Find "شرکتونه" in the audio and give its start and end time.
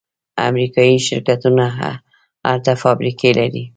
1.07-1.63